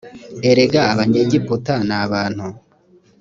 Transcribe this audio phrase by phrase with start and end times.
[0.49, 2.47] erega abanyegiputa ni abantu